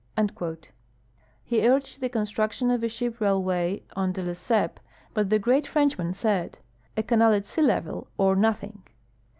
I 0.17 0.23
le 0.31 0.57
urged 1.61 1.99
the 2.01 2.09
construction 2.09 2.71
of 2.71 2.81
a 2.81 2.89
ship 2.89 3.19
raihvay 3.19 3.83
on 3.95 4.13
De 4.13 4.23
Lesseps, 4.23 4.79
but 5.13 5.29
the 5.29 5.37
great 5.37 5.67
Frenchman 5.67 6.15
said, 6.15 6.57
"A 6.97 7.03
canal 7.03 7.33
at 7.33 7.45
sea 7.45 7.61
level 7.61 8.07
or 8.17 8.35
nothing." 8.35 8.81